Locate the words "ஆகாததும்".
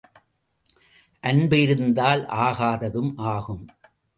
2.25-3.11